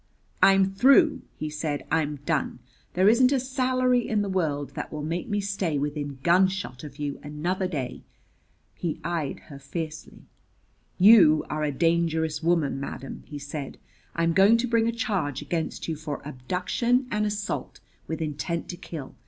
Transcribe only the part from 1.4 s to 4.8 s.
said. "I'm done! There isn't a salary in the world